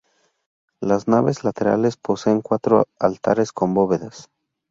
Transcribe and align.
Las 0.79 1.07
naves 1.07 1.43
laterales 1.43 1.95
poseen 1.95 2.41
cuatro 2.41 2.85
altares 2.97 3.51
con 3.51 3.75
bóvedas. 3.75 4.31